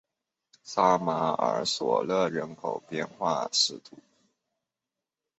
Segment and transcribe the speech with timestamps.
[0.63, 3.79] 萨马尔索勒人口变化图示